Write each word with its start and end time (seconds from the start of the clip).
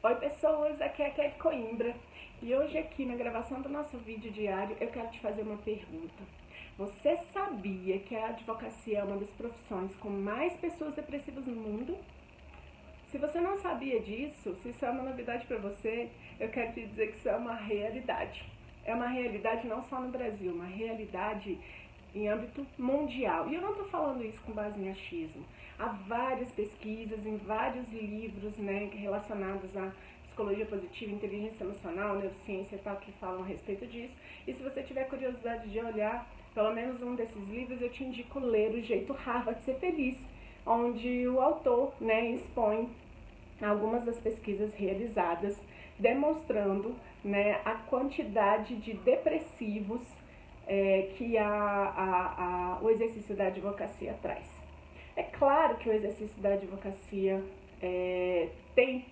Oi 0.00 0.14
pessoas, 0.14 0.80
aqui 0.80 1.02
é 1.02 1.08
a 1.08 1.10
Kelly 1.10 1.34
Coimbra 1.40 1.92
e 2.40 2.54
hoje 2.54 2.78
aqui 2.78 3.04
na 3.04 3.16
gravação 3.16 3.60
do 3.60 3.68
nosso 3.68 3.98
vídeo 3.98 4.30
diário 4.30 4.76
eu 4.80 4.86
quero 4.86 5.08
te 5.08 5.18
fazer 5.18 5.42
uma 5.42 5.56
pergunta. 5.56 6.22
Você 6.78 7.16
sabia 7.32 7.98
que 7.98 8.14
a 8.14 8.28
advocacia 8.28 9.00
é 9.00 9.02
uma 9.02 9.16
das 9.16 9.30
profissões 9.30 9.92
com 9.96 10.08
mais 10.08 10.54
pessoas 10.54 10.94
depressivas 10.94 11.44
no 11.44 11.56
mundo? 11.56 11.98
Se 13.10 13.18
você 13.18 13.40
não 13.40 13.58
sabia 13.58 13.98
disso, 13.98 14.54
se 14.62 14.68
isso 14.68 14.84
é 14.86 14.90
uma 14.90 15.02
novidade 15.02 15.44
para 15.46 15.58
você, 15.58 16.08
eu 16.38 16.48
quero 16.48 16.74
te 16.74 16.86
dizer 16.86 17.10
que 17.10 17.18
isso 17.18 17.28
é 17.28 17.34
uma 17.34 17.56
realidade. 17.56 18.44
É 18.84 18.94
uma 18.94 19.08
realidade 19.08 19.66
não 19.66 19.82
só 19.82 20.00
no 20.00 20.10
Brasil, 20.10 20.52
uma 20.52 20.66
realidade 20.66 21.58
em 22.14 22.28
âmbito 22.28 22.66
mundial. 22.78 23.48
E 23.48 23.54
eu 23.54 23.62
não 23.62 23.72
estou 23.72 23.88
falando 23.88 24.24
isso 24.24 24.40
com 24.42 24.52
base 24.52 24.80
em 24.80 24.90
achismo. 24.90 25.44
Há 25.78 25.86
várias 25.86 26.50
pesquisas 26.52 27.24
em 27.24 27.36
vários 27.36 27.88
livros 27.92 28.56
né, 28.56 28.90
relacionados 28.92 29.76
à 29.76 29.92
psicologia 30.24 30.66
positiva, 30.66 31.12
inteligência 31.12 31.64
emocional, 31.64 32.16
neurociência 32.16 32.76
e 32.76 32.78
tal, 32.78 32.96
que 32.96 33.12
falam 33.12 33.42
a 33.42 33.46
respeito 33.46 33.86
disso. 33.86 34.14
E 34.46 34.54
se 34.54 34.62
você 34.62 34.82
tiver 34.82 35.04
curiosidade 35.04 35.68
de 35.68 35.78
olhar 35.80 36.26
pelo 36.54 36.74
menos 36.74 37.00
um 37.02 37.14
desses 37.14 37.48
livros, 37.48 37.80
eu 37.80 37.90
te 37.90 38.02
indico 38.02 38.38
ler 38.40 38.74
O 38.74 38.82
Jeito 38.82 39.12
Harvard 39.12 39.60
de 39.60 39.64
Ser 39.64 39.78
Feliz, 39.78 40.18
onde 40.66 41.28
o 41.28 41.40
autor 41.40 41.92
né, 42.00 42.30
expõe 42.32 42.88
algumas 43.60 44.04
das 44.04 44.18
pesquisas 44.18 44.74
realizadas 44.74 45.56
demonstrando 45.98 46.94
né, 47.24 47.60
a 47.64 47.74
quantidade 47.74 48.76
de 48.76 48.94
depressivos 48.94 50.00
é, 50.68 51.10
que 51.16 51.36
a, 51.38 51.48
a, 51.48 52.76
a, 52.76 52.82
o 52.82 52.90
exercício 52.90 53.34
da 53.34 53.46
advocacia 53.46 54.14
traz. 54.20 54.46
É 55.16 55.22
claro 55.22 55.76
que 55.78 55.88
o 55.88 55.92
exercício 55.92 56.40
da 56.40 56.50
advocacia 56.50 57.42
é, 57.82 58.50
tem, 58.74 59.06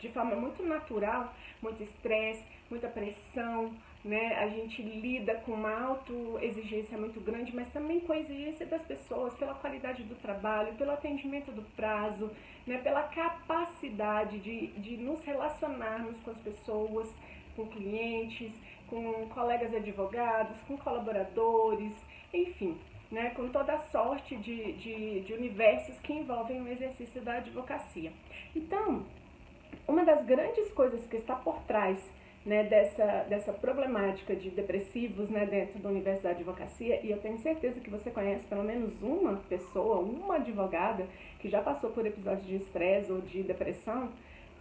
de 0.00 0.08
forma 0.08 0.34
muito 0.34 0.62
natural, 0.64 1.32
muito 1.62 1.82
estresse, 1.82 2.44
muita 2.70 2.88
pressão, 2.88 3.72
né? 4.04 4.36
A 4.36 4.48
gente 4.48 4.82
lida 4.82 5.34
com 5.40 5.52
uma 5.52 5.72
auto-exigência 5.88 6.96
muito 6.96 7.20
grande, 7.20 7.54
mas 7.54 7.68
também 7.72 8.00
com 8.00 8.12
a 8.12 8.18
exigência 8.18 8.64
das 8.64 8.82
pessoas 8.82 9.34
pela 9.34 9.54
qualidade 9.54 10.02
do 10.04 10.14
trabalho, 10.16 10.74
pelo 10.74 10.92
atendimento 10.92 11.50
do 11.50 11.62
prazo, 11.74 12.30
né? 12.66 12.78
pela 12.78 13.02
capacidade 13.02 14.38
de, 14.38 14.68
de 14.78 14.96
nos 14.96 15.22
relacionarmos 15.24 16.18
com 16.20 16.30
as 16.30 16.38
pessoas, 16.38 17.12
com 17.56 17.66
clientes, 17.66 18.52
com 18.88 19.28
colegas 19.30 19.74
advogados, 19.74 20.60
com 20.62 20.76
colaboradores, 20.76 21.92
enfim, 22.32 22.76
né, 23.10 23.30
com 23.30 23.48
toda 23.48 23.74
a 23.74 23.78
sorte 23.78 24.36
de, 24.36 24.72
de, 24.74 25.20
de 25.20 25.32
universos 25.32 25.98
que 26.00 26.12
envolvem 26.12 26.60
o 26.60 26.68
exercício 26.68 27.20
da 27.22 27.34
advocacia. 27.34 28.12
Então, 28.54 29.04
uma 29.88 30.04
das 30.04 30.24
grandes 30.24 30.70
coisas 30.72 31.06
que 31.06 31.16
está 31.16 31.34
por 31.34 31.62
trás 31.62 31.98
né, 32.44 32.62
dessa, 32.62 33.24
dessa 33.28 33.52
problemática 33.52 34.34
de 34.36 34.50
depressivos 34.50 35.28
né, 35.28 35.44
dentro 35.46 35.80
do 35.80 35.88
universo 35.88 36.22
da 36.22 36.30
advocacia, 36.30 37.00
e 37.04 37.10
eu 37.10 37.18
tenho 37.18 37.38
certeza 37.38 37.80
que 37.80 37.90
você 37.90 38.10
conhece 38.10 38.44
pelo 38.46 38.62
menos 38.62 39.02
uma 39.02 39.36
pessoa, 39.48 39.98
uma 39.98 40.36
advogada 40.36 41.06
que 41.40 41.48
já 41.48 41.60
passou 41.60 41.90
por 41.90 42.06
episódios 42.06 42.46
de 42.46 42.56
estresse 42.56 43.10
ou 43.10 43.20
de 43.20 43.42
depressão, 43.42 44.10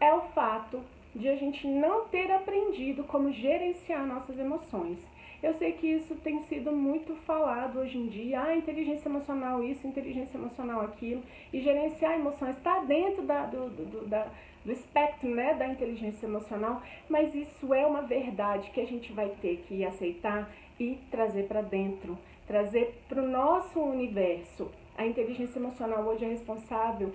é 0.00 0.14
o 0.14 0.22
fato 0.28 0.80
de 1.14 1.28
a 1.28 1.36
gente 1.36 1.66
não 1.66 2.06
ter 2.08 2.30
aprendido 2.30 3.04
como 3.04 3.32
gerenciar 3.32 4.06
nossas 4.06 4.38
emoções. 4.38 4.98
Eu 5.42 5.54
sei 5.54 5.72
que 5.72 5.88
isso 5.88 6.14
tem 6.16 6.40
sido 6.42 6.70
muito 6.70 7.16
falado 7.26 7.80
hoje 7.80 7.98
em 7.98 8.06
dia, 8.06 8.40
ah, 8.40 8.56
inteligência 8.56 9.08
emocional 9.08 9.62
isso, 9.62 9.86
inteligência 9.86 10.38
emocional 10.38 10.82
aquilo, 10.82 11.20
e 11.52 11.60
gerenciar 11.60 12.14
emoções 12.14 12.56
está 12.56 12.78
dentro 12.80 13.22
da, 13.22 13.46
do, 13.46 13.68
do, 13.68 14.06
da, 14.06 14.28
do 14.64 14.70
espectro 14.70 15.28
né, 15.28 15.54
da 15.54 15.66
inteligência 15.66 16.26
emocional, 16.26 16.80
mas 17.08 17.34
isso 17.34 17.74
é 17.74 17.84
uma 17.84 18.02
verdade 18.02 18.70
que 18.70 18.80
a 18.80 18.86
gente 18.86 19.12
vai 19.12 19.30
ter 19.40 19.64
que 19.66 19.84
aceitar 19.84 20.48
e 20.78 20.98
trazer 21.10 21.48
para 21.48 21.60
dentro, 21.60 22.16
trazer 22.46 22.94
para 23.08 23.20
o 23.20 23.28
nosso 23.28 23.80
universo. 23.80 24.70
A 24.96 25.06
inteligência 25.06 25.58
emocional 25.58 26.04
hoje 26.04 26.24
é 26.24 26.28
responsável 26.28 27.12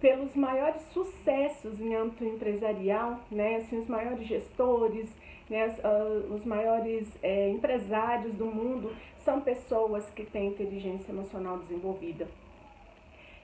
pelos 0.00 0.34
maiores 0.36 0.82
sucessos 0.92 1.80
em 1.80 1.94
âmbito 1.94 2.24
empresarial, 2.24 3.20
né, 3.30 3.56
assim, 3.56 3.78
os 3.78 3.88
maiores 3.88 4.26
gestores, 4.26 5.10
né, 5.48 5.66
os, 5.66 5.78
uh, 5.78 6.34
os 6.34 6.44
maiores 6.44 7.08
é, 7.22 7.50
empresários 7.50 8.34
do 8.34 8.46
mundo 8.46 8.94
são 9.18 9.40
pessoas 9.40 10.08
que 10.10 10.24
têm 10.24 10.48
inteligência 10.48 11.10
emocional 11.10 11.58
desenvolvida. 11.58 12.28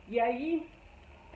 E 0.08 0.20
aí 0.20 0.66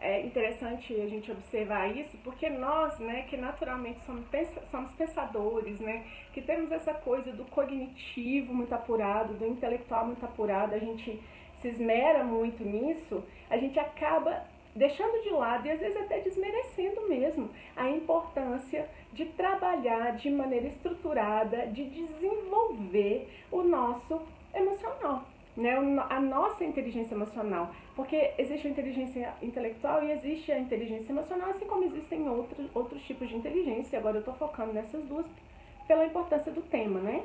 é 0.00 0.21
interessante 0.21 0.94
a 0.94 1.06
gente 1.09 1.33
observar 1.33 1.97
isso, 1.97 2.19
porque 2.22 2.50
nós, 2.50 2.98
né, 2.98 3.22
que 3.22 3.37
naturalmente 3.37 4.00
somos, 4.04 4.27
somos 4.71 4.93
pensadores, 4.93 5.81
né, 5.81 6.04
que 6.34 6.43
temos 6.43 6.71
essa 6.71 6.93
coisa 6.93 7.33
do 7.33 7.44
cognitivo 7.47 8.53
muito 8.53 8.75
apurado, 8.75 9.34
do 9.34 9.47
intelectual 9.47 10.06
muito 10.06 10.25
apurado, 10.25 10.75
a 10.75 10.78
gente 10.78 11.21
se 11.60 11.69
esmera 11.69 12.22
muito 12.22 12.62
nisso, 12.62 13.25
a 13.48 13.56
gente 13.56 13.78
acaba 13.78 14.44
deixando 14.76 15.22
de 15.22 15.31
lado 15.31 15.66
e 15.66 15.70
às 15.70 15.81
vezes 15.81 15.97
até 15.97 16.20
desmerecendo 16.20 17.09
mesmo 17.09 17.50
a 17.75 17.88
importância 17.91 18.88
de 19.12 19.25
trabalhar 19.25 20.14
de 20.16 20.31
maneira 20.31 20.69
estruturada, 20.69 21.66
de 21.69 21.84
desenvolver 21.84 23.28
o 23.50 23.62
nosso 23.62 24.20
emocional, 24.54 25.25
né? 25.56 25.75
a 26.10 26.20
nossa 26.20 26.65
inteligência 26.65 27.15
emocional. 27.15 27.70
Porque 27.94 28.32
existe 28.36 28.69
a 28.69 28.70
inteligência 28.70 29.34
intelectual 29.42 30.04
e 30.04 30.12
existe 30.12 30.53
a 30.53 30.59
inteligência 30.59 31.10
emocional, 31.10 31.50
assim 31.50 31.65
como 31.65 31.84
existem 31.84 32.28
outros, 32.28 32.69
outros 32.75 33.03
tipos 33.04 33.28
de 33.28 33.36
inteligência. 33.36 33.98
Agora 33.98 34.19
eu 34.19 34.20
estou 34.20 34.34
focando 34.34 34.75
nessas 34.75 35.03
duas 35.04 35.26
pela 35.88 36.04
importância 36.04 36.53
do 36.53 36.60
tema, 36.62 37.00
né? 37.00 37.25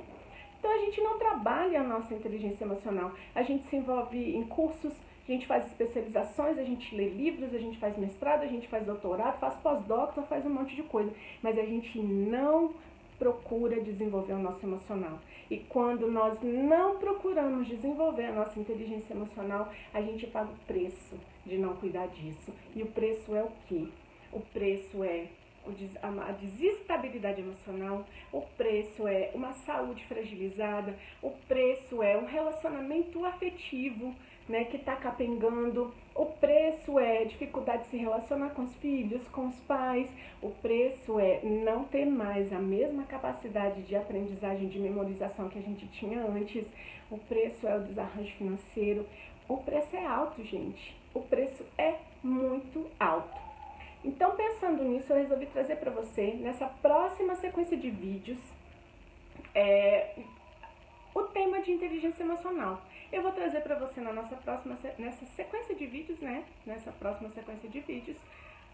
Então 0.61 0.71
a 0.71 0.77
gente 0.77 1.01
não 1.01 1.17
trabalha 1.17 1.81
a 1.81 1.83
nossa 1.83 2.13
inteligência 2.13 2.63
emocional. 2.63 3.11
A 3.33 3.41
gente 3.41 3.65
se 3.65 3.75
envolve 3.75 4.35
em 4.37 4.43
cursos, 4.43 4.93
a 5.27 5.31
gente 5.31 5.47
faz 5.47 5.65
especializações, 5.65 6.55
a 6.59 6.63
gente 6.63 6.95
lê 6.95 7.09
livros, 7.09 7.51
a 7.55 7.57
gente 7.57 7.79
faz 7.79 7.97
mestrado, 7.97 8.43
a 8.43 8.47
gente 8.47 8.67
faz 8.67 8.85
doutorado, 8.85 9.39
faz 9.39 9.55
pós-doutor, 9.55 10.23
faz 10.25 10.45
um 10.45 10.51
monte 10.51 10.75
de 10.75 10.83
coisa. 10.83 11.11
Mas 11.41 11.57
a 11.57 11.63
gente 11.63 11.99
não 11.99 12.75
procura 13.17 13.81
desenvolver 13.81 14.33
o 14.33 14.39
nosso 14.39 14.63
emocional. 14.63 15.17
E 15.49 15.57
quando 15.57 16.11
nós 16.11 16.39
não 16.43 16.99
procuramos 16.99 17.67
desenvolver 17.67 18.25
a 18.25 18.31
nossa 18.31 18.59
inteligência 18.59 19.15
emocional, 19.15 19.67
a 19.91 19.99
gente 19.99 20.27
paga 20.27 20.51
o 20.51 20.65
preço 20.67 21.15
de 21.43 21.57
não 21.57 21.75
cuidar 21.75 22.05
disso. 22.09 22.53
E 22.75 22.83
o 22.83 22.87
preço 22.87 23.35
é 23.35 23.41
o 23.43 23.49
quê? 23.67 23.87
O 24.31 24.39
preço 24.39 25.03
é 25.03 25.25
a 26.03 26.31
desestabilidade 26.31 27.41
emocional, 27.41 28.05
o 28.31 28.41
preço 28.41 29.07
é 29.07 29.31
uma 29.33 29.53
saúde 29.53 30.03
fragilizada, 30.05 30.95
o 31.21 31.31
preço 31.47 32.01
é 32.01 32.17
um 32.17 32.25
relacionamento 32.25 33.23
afetivo 33.25 34.15
né, 34.47 34.65
que 34.65 34.77
está 34.77 34.95
capengando. 34.95 35.93
O 36.13 36.25
preço 36.25 36.99
é 36.99 37.25
dificuldade 37.25 37.83
de 37.83 37.89
se 37.89 37.97
relacionar 37.97 38.49
com 38.49 38.63
os 38.63 38.75
filhos, 38.75 39.27
com 39.29 39.47
os 39.47 39.59
pais. 39.61 40.09
O 40.41 40.49
preço 40.49 41.19
é 41.19 41.41
não 41.43 41.85
ter 41.85 42.05
mais 42.05 42.51
a 42.51 42.59
mesma 42.59 43.03
capacidade 43.03 43.81
de 43.83 43.95
aprendizagem, 43.95 44.67
de 44.67 44.79
memorização 44.79 45.49
que 45.49 45.59
a 45.59 45.61
gente 45.61 45.87
tinha 45.87 46.23
antes. 46.25 46.65
O 47.09 47.17
preço 47.17 47.67
é 47.67 47.77
o 47.77 47.83
desarranjo 47.83 48.31
financeiro. 48.35 49.07
O 49.47 49.57
preço 49.57 49.95
é 49.95 50.05
alto, 50.05 50.43
gente. 50.43 50.95
O 51.13 51.21
preço 51.21 51.65
é 51.77 51.95
muito 52.23 52.87
alto. 52.99 53.50
Então, 54.03 54.35
pensando 54.35 54.83
nisso, 54.83 55.13
eu 55.13 55.17
resolvi 55.17 55.45
trazer 55.45 55.75
para 55.75 55.91
você, 55.91 56.33
nessa 56.33 56.67
próxima 56.67 57.35
sequência 57.35 57.77
de 57.77 57.89
vídeos, 57.89 58.39
é, 59.53 60.15
o 61.13 61.23
tema 61.23 61.61
de 61.61 61.71
inteligência 61.71 62.23
emocional. 62.23 62.81
Eu 63.11 63.21
vou 63.21 63.31
trazer 63.31 63.61
para 63.61 63.75
você 63.75 64.01
na 64.01 64.11
nossa 64.11 64.35
próxima, 64.37 64.77
nessa 64.97 65.25
sequência 65.27 65.75
de 65.75 65.85
vídeos, 65.85 66.19
né? 66.19 66.45
Nessa 66.65 66.91
próxima 66.93 67.29
sequência 67.29 67.69
de 67.69 67.79
vídeos, 67.81 68.17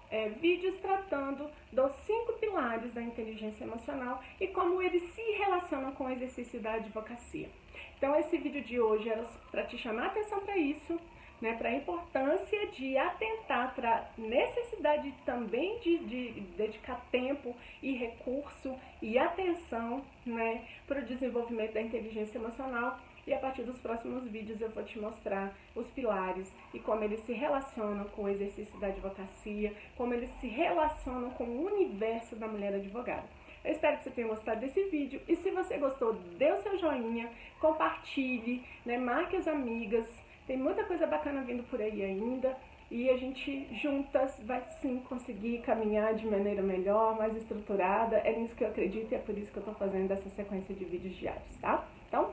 é, 0.09 0.29
vídeos 0.29 0.75
tratando 0.79 1.49
dos 1.73 1.91
cinco 2.05 2.33
pilares 2.33 2.93
da 2.93 3.01
inteligência 3.01 3.65
emocional 3.65 4.23
e 4.39 4.47
como 4.47 4.81
eles 4.81 5.03
se 5.13 5.21
relacionam 5.39 5.91
com 5.93 6.05
o 6.05 6.09
exercício 6.09 6.59
da 6.61 6.73
advocacia. 6.73 7.49
Então, 7.97 8.15
esse 8.15 8.37
vídeo 8.37 8.61
de 8.61 8.79
hoje 8.79 9.09
era 9.09 9.23
para 9.51 9.63
te 9.63 9.77
chamar 9.77 10.03
a 10.03 10.07
atenção 10.07 10.39
para 10.39 10.55
isso, 10.55 10.99
né, 11.41 11.53
para 11.53 11.69
a 11.69 11.75
importância 11.75 12.67
de 12.67 12.97
atentar 12.97 13.73
para 13.75 13.97
a 13.97 14.21
necessidade 14.21 15.13
também 15.25 15.79
de, 15.79 15.97
de, 15.99 16.41
dedicar 16.57 16.99
tempo 17.11 17.55
e 17.81 17.93
recurso 17.95 18.75
e 19.01 19.17
atenção 19.17 20.03
né, 20.25 20.65
para 20.87 20.99
o 20.99 21.05
desenvolvimento 21.05 21.73
da 21.73 21.81
inteligência 21.81 22.37
emocional. 22.37 22.99
E 23.25 23.33
a 23.33 23.39
partir 23.39 23.63
dos 23.63 23.77
próximos 23.79 24.23
vídeos 24.29 24.61
eu 24.61 24.69
vou 24.69 24.83
te 24.83 24.97
mostrar 24.97 25.53
os 25.75 25.85
pilares 25.87 26.49
e 26.73 26.79
como 26.79 27.03
eles 27.03 27.19
se 27.21 27.33
relacionam 27.33 28.05
com 28.05 28.23
o 28.23 28.29
exercício 28.29 28.79
da 28.79 28.87
advocacia, 28.87 29.73
como 29.97 30.13
eles 30.13 30.29
se 30.39 30.47
relacionam 30.47 31.29
com 31.31 31.43
o 31.43 31.65
universo 31.65 32.37
da 32.37 32.47
mulher 32.47 32.73
advogada. 32.73 33.27
Eu 33.65 33.73
espero 33.73 33.97
que 33.97 34.05
você 34.05 34.11
tenha 34.11 34.27
gostado 34.29 34.61
desse 34.61 34.81
vídeo 34.85 35.21
e 35.27 35.35
se 35.35 35.51
você 35.51 35.77
gostou, 35.77 36.13
dê 36.13 36.53
o 36.53 36.57
seu 36.59 36.77
joinha, 36.77 37.29
compartilhe, 37.59 38.63
né, 38.85 38.97
marque 38.97 39.35
as 39.35 39.45
amigas, 39.45 40.07
tem 40.47 40.57
muita 40.57 40.83
coisa 40.85 41.05
bacana 41.05 41.41
vindo 41.43 41.63
por 41.63 41.81
aí 41.81 42.01
ainda. 42.01 42.55
e 42.89 43.09
a 43.09 43.17
gente 43.17 43.67
juntas 43.81 44.39
vai 44.45 44.63
sim 44.81 44.99
conseguir 45.09 45.59
caminhar 45.59 46.13
de 46.13 46.25
maneira 46.25 46.61
melhor, 46.61 47.17
mais 47.17 47.35
estruturada. 47.35 48.15
É 48.17 48.31
nisso 48.31 48.55
que 48.55 48.63
eu 48.63 48.69
acredito 48.69 49.11
e 49.11 49.15
é 49.15 49.19
por 49.19 49.37
isso 49.37 49.51
que 49.51 49.57
eu 49.57 49.63
tô 49.63 49.73
fazendo 49.73 50.09
essa 50.11 50.29
sequência 50.29 50.73
de 50.73 50.85
vídeos 50.85 51.15
diários, 51.17 51.57
tá? 51.59 51.85
Então, 52.07 52.31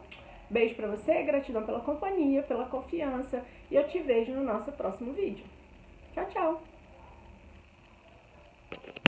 beijo 0.48 0.76
pra 0.76 0.86
você, 0.86 1.22
gratidão 1.24 1.64
pela 1.64 1.80
companhia, 1.80 2.42
pela 2.44 2.66
confiança 2.66 3.44
e 3.68 3.74
eu 3.74 3.88
te 3.88 3.98
vejo 3.98 4.32
no 4.32 4.44
nosso 4.44 4.70
próximo 4.72 5.12
vídeo. 5.12 5.44
Tchau, 6.14 6.26
tchau! 6.26 6.73